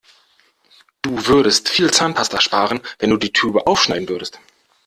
Du 1.03 1.27
würdest 1.27 1.69
viel 1.69 1.91
Zahnpasta 1.91 2.41
sparen, 2.41 2.79
wenn 2.97 3.11
du 3.11 3.17
die 3.17 3.33
Tube 3.33 3.67
aufschneiden 3.67 4.09
würdest. 4.09 4.39